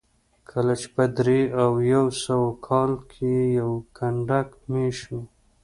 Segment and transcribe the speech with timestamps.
[0.49, 5.19] کله چې په درې او یو سوه کال کې یو کنډک مېشت شو